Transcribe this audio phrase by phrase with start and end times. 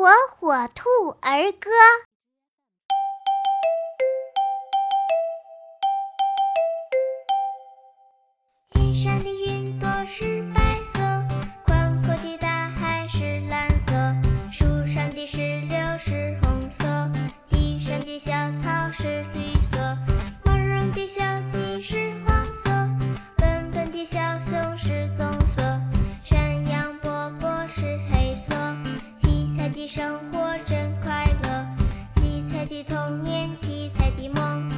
[0.00, 0.88] 火火兔
[1.20, 1.68] 儿歌。
[8.70, 11.00] 天上的云朵是白色
[11.66, 13.92] 宽阔的大海是蓝色
[14.50, 15.36] 树上的石
[15.68, 16.86] 榴是红色
[17.50, 19.76] 地上的小草是绿色
[20.46, 22.70] 毛茸茸的小鸡是黄色
[23.36, 24.78] 笨笨的小熊
[33.56, 34.69] 七彩的梦